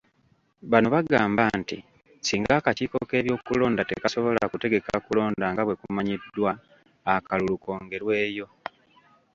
Bano 0.71 0.87
bagamba 0.95 1.43
nti 1.59 1.77
singa 2.25 2.53
akakiiko 2.59 2.97
k'ebyokulonda 3.09 3.81
tekasobola 3.89 4.41
kutegeka 4.51 4.93
kulonda 5.05 5.45
nga 5.51 5.63
bwe 5.63 5.77
kumanyiddwa, 5.81 6.51
akalulu 7.13 7.55
kongerweyo. 7.63 8.47